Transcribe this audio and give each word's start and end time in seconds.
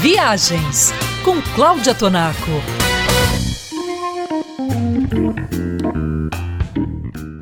Viagens 0.00 0.92
com 1.24 1.40
Cláudia 1.54 1.94
Tonaco. 1.94 2.50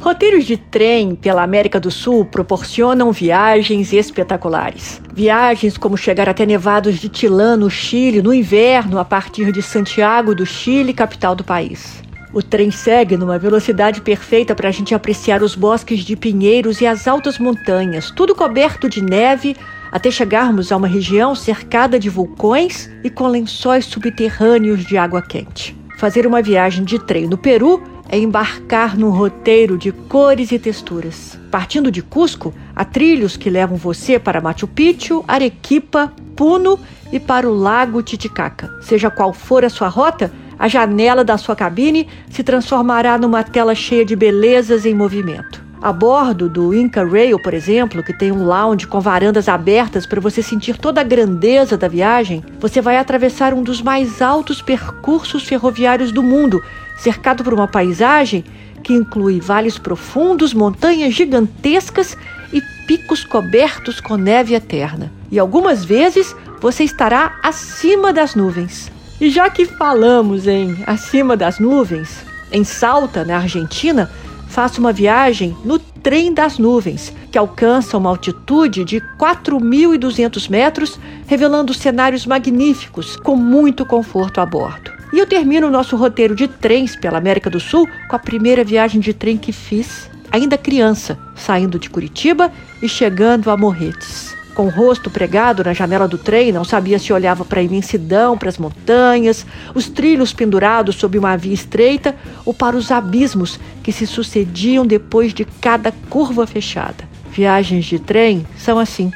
Roteiros 0.01 0.45
de 0.45 0.57
trem 0.57 1.17
pela 1.17 1.43
América 1.43 1.81
do 1.81 1.91
Sul 1.91 2.25
proporcionam 2.25 3.11
viagens 3.11 3.93
espetaculares. 3.93 5.03
Viagens 5.13 5.77
como 5.77 5.97
chegar 5.97 6.29
até 6.29 6.47
nevados 6.47 7.01
de 7.01 7.09
Tilã, 7.09 7.57
no 7.57 7.69
Chile, 7.69 8.23
no 8.23 8.33
inverno, 8.33 8.99
a 8.99 9.05
partir 9.05 9.51
de 9.51 9.61
Santiago 9.61 10.35
do 10.35 10.47
Chile, 10.47 10.95
capital 10.95 11.35
do 11.35 11.43
país. 11.43 12.03
O 12.35 12.43
trem 12.43 12.69
segue 12.69 13.17
numa 13.17 13.39
velocidade 13.39 14.01
perfeita 14.01 14.57
para 14.57 14.69
a 14.69 14.73
gente 14.73 14.93
apreciar 14.93 15.41
os 15.41 15.55
bosques 15.55 16.01
de 16.01 16.17
pinheiros 16.17 16.81
e 16.81 16.87
as 16.87 17.07
altas 17.07 17.39
montanhas, 17.39 18.11
tudo 18.11 18.35
coberto 18.35 18.89
de 18.89 19.01
neve, 19.01 19.57
até 19.93 20.11
chegarmos 20.11 20.73
a 20.73 20.77
uma 20.77 20.89
região 20.89 21.37
cercada 21.37 21.97
de 21.97 22.11
vulcões 22.11 22.91
e 23.05 23.09
com 23.09 23.29
lençóis 23.29 23.85
subterrâneos 23.85 24.85
de 24.85 24.97
água 24.97 25.23
quente. 25.23 25.77
Fazer 25.97 26.27
uma 26.27 26.43
viagem 26.43 26.85
de 26.85 26.99
trem 26.99 27.29
no 27.29 27.39
Peru 27.39 27.81
é 28.09 28.19
embarcar 28.19 28.99
num 28.99 29.11
roteiro 29.11 29.79
de 29.79 29.93
cores 29.93 30.51
e 30.51 30.59
texturas. 30.59 31.39
Partindo 31.53 31.89
de 31.89 32.03
Cusco, 32.03 32.53
há 32.75 32.85
trilhos 32.85 33.37
que 33.37 33.49
levam 33.49 33.77
você 33.77 34.19
para 34.19 34.41
Machu 34.41 34.67
Picchu, 34.67 35.25
Arequipa, 35.29 36.13
Puno 36.35 36.81
e 37.13 37.21
para 37.21 37.49
o 37.49 37.55
Lago 37.55 38.03
Titicaca. 38.03 38.69
Seja 38.83 39.09
qual 39.09 39.33
for 39.33 39.65
a 39.65 39.71
sua 39.71 39.87
rota, 39.87 40.33
a 40.59 40.69
janela 40.69 41.25
da 41.25 41.37
sua 41.37 41.57
cabine 41.57 42.09
se 42.31 42.43
transformará 42.43 43.19
numa 43.19 43.43
tela 43.43 43.75
cheia 43.75 44.05
de 44.05 44.15
belezas 44.15 44.87
em 44.87 44.95
movimento. 44.95 45.65
A 45.85 45.93
bordo 45.93 46.49
do 46.49 46.75
Inca 46.75 47.05
Rail, 47.05 47.39
por 47.39 47.53
exemplo, 47.53 48.03
que 48.03 48.17
tem 48.17 48.33
um 48.33 48.45
lounge 48.45 48.87
com 48.87 49.01
varandas 49.01 49.51
abertas 49.51 50.07
para 50.07 50.19
você 50.19 50.43
sentir 50.43 50.79
toda 50.79 51.03
a 51.03 51.05
grandeza 51.05 51.77
da 51.77 51.89
viagem, 51.89 52.43
você 52.59 52.81
vai 52.81 52.97
atravessar 52.97 53.53
um 53.53 53.63
dos 53.63 53.83
mais 53.83 54.23
altos 54.23 54.63
percursos 54.63 55.45
ferroviários 55.45 56.11
do 56.11 56.23
mundo, 56.23 56.63
cercado 56.97 57.45
por 57.45 57.53
uma 57.53 57.69
paisagem 57.69 58.43
que 58.83 58.95
inclui 58.95 59.41
vales 59.41 59.77
profundos, 59.77 60.55
montanhas 60.55 61.13
gigantescas 61.13 62.17
e 62.51 62.63
picos 62.87 63.23
cobertos 63.23 64.01
com 64.01 64.17
neve 64.17 64.55
eterna. 64.55 65.13
E 65.31 65.39
algumas 65.39 65.85
vezes 65.85 66.35
você 66.63 66.85
estará 66.85 67.39
acima 67.43 68.11
das 68.11 68.35
nuvens. 68.35 68.94
E 69.25 69.31
já 69.31 69.49
que 69.49 69.65
falamos 69.65 70.47
em 70.47 70.77
acima 70.87 71.35
das 71.35 71.59
nuvens, 71.59 72.23
em 72.53 72.63
Salta, 72.63 73.25
na 73.25 73.39
Argentina, 73.39 74.11
faça 74.49 74.79
uma 74.79 74.93
viagem 74.93 75.57
no 75.65 75.79
trem 75.79 76.35
das 76.35 76.59
nuvens, 76.59 77.11
que 77.33 77.39
alcança 77.39 77.97
uma 77.97 78.11
altitude 78.11 78.85
de 78.85 79.01
4.200 79.19 80.51
metros, 80.51 81.01
revelando 81.27 81.73
cenários 81.73 82.27
magníficos, 82.27 83.17
com 83.17 83.35
muito 83.35 83.87
conforto 83.87 84.43
a 84.43 84.45
bordo. 84.45 84.93
E 85.11 85.19
eu 85.19 85.27
termino 85.27 85.69
o 85.69 85.71
nosso 85.71 85.97
roteiro 85.97 86.37
de 86.37 86.47
trens 86.47 86.95
pela 86.95 87.17
América 87.17 87.49
do 87.49 87.59
Sul 87.59 87.89
com 88.11 88.17
a 88.17 88.19
primeira 88.19 88.63
viagem 88.63 89.01
de 89.01 89.15
trem 89.15 89.39
que 89.39 89.53
fiz, 89.53 90.11
ainda 90.31 90.59
criança, 90.59 91.19
saindo 91.35 91.79
de 91.79 91.89
Curitiba 91.89 92.53
e 92.83 92.87
chegando 92.91 93.51
a 93.51 93.57
Morretes 93.57 94.24
com 94.55 94.67
o 94.67 94.71
rosto 94.71 95.11
pregado 95.11 95.65
na 95.65 95.73
janela 95.73 96.07
do 96.07 96.17
trem, 96.17 96.53
não 96.53 96.65
sabia 96.65 96.99
se 96.99 97.13
olhava 97.13 97.45
para 97.45 97.61
a 97.61 97.63
imensidão, 97.63 98.39
para 98.39 98.49
as 98.49 98.59
montanhas, 98.59 99.45
os 99.75 99.89
trilhos 99.89 100.33
pendurados 100.33 100.97
sob 100.97 101.19
uma 101.19 101.37
via 101.37 101.53
estreita 101.53 102.15
ou 102.45 102.55
para 102.55 102.77
os 102.77 102.91
abismos 102.91 103.59
que 103.83 103.93
se 103.93 104.07
sucediam 104.07 104.87
depois 104.87 105.35
de 105.35 105.45
cada 105.45 105.93
curva 106.09 106.47
fechada. 106.47 107.09
Viagens 107.31 107.85
de 107.85 107.99
trem 107.99 108.47
são 108.57 108.79
assim, 108.79 109.11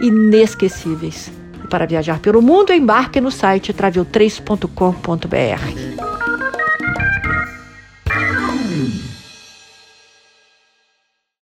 inesquecíveis. 0.00 1.30
E 1.62 1.66
para 1.66 1.86
viajar 1.86 2.20
pelo 2.20 2.40
mundo, 2.40 2.72
embarque 2.72 3.20
no 3.20 3.30
site 3.30 3.72
travel3.com.br. 3.72 6.13